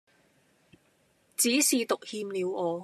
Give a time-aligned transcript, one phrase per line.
[1.37, 2.79] 只是獨欠了我